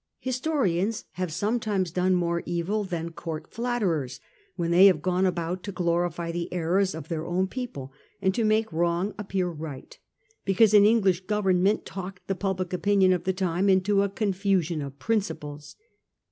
[0.17, 4.19] Historians have sometimes done more evil than court flatterers
[4.55, 8.43] when they have gone about to glorify the errors of their own people, and to
[8.43, 9.99] make wrong appear right,
[10.43, 14.97] because an English Government talked the public opinion of the time into a confusion of
[14.97, 15.75] principles.